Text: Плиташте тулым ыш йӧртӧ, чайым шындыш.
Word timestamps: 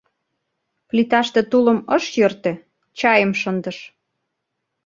Плиташте 0.89 1.41
тулым 1.51 1.79
ыш 1.95 2.03
йӧртӧ, 2.19 2.51
чайым 2.99 3.31
шындыш. 3.41 3.77